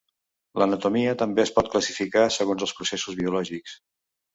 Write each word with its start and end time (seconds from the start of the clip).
L'anatomia 0.61 1.11
també 1.21 1.45
es 1.45 1.53
pot 1.59 1.71
classificar 1.75 2.27
segons 2.41 2.69
els 2.71 2.77
processos 2.83 3.23
biològics. 3.25 3.83